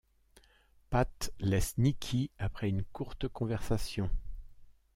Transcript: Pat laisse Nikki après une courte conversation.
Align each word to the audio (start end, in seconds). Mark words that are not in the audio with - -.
Pat 0.89 1.29
laisse 1.39 1.77
Nikki 1.77 2.31
après 2.39 2.69
une 2.69 2.83
courte 2.85 3.27
conversation. 3.27 4.09